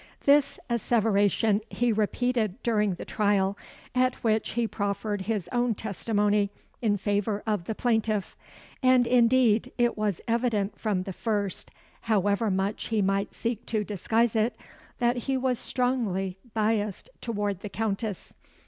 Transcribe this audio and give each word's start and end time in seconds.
This 0.23 0.57
asseveration 0.67 1.61
he 1.69 1.93
repeated 1.93 2.55
during 2.63 2.95
the 2.95 3.05
trial, 3.05 3.55
at 3.93 4.15
which 4.23 4.53
he 4.53 4.65
proffered 4.67 5.21
his 5.21 5.47
own 5.51 5.75
testimony 5.75 6.49
in 6.81 6.97
favour 6.97 7.43
of 7.45 7.65
the 7.65 7.75
plaintiff; 7.75 8.35
and 8.81 9.05
indeed 9.05 9.71
it 9.77 9.95
was 9.95 10.19
evident 10.27 10.79
from 10.79 11.03
the 11.03 11.13
first, 11.13 11.69
however 12.01 12.49
much 12.49 12.87
he 12.87 13.03
might 13.03 13.35
seek 13.35 13.63
to 13.67 13.83
disguise 13.83 14.35
it, 14.35 14.55
that 14.97 15.17
he 15.17 15.37
was 15.37 15.59
strongly 15.59 16.39
biassed 16.55 17.11
towards 17.21 17.61
the 17.61 17.69
Countess. 17.69 18.33